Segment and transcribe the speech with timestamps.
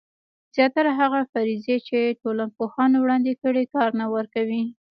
[0.55, 4.63] زیاتره هغه فرضیې چې ټولنپوهانو وړاندې کړي کار نه ورکوي.